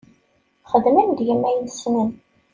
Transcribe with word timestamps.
Xedmen 0.71 1.09
deg-m 1.17 1.43
ayen 1.49 1.69
i 1.69 1.71
ssnen. 1.73 2.09